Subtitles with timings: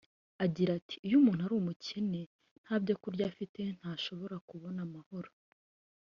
[0.45, 2.21] Agira ati “Iyo umuntu ari umukene
[2.63, 5.31] nta byo kurya afite ntashobora kubona amahoro